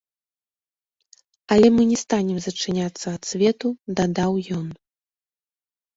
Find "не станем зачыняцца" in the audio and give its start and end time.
1.91-3.07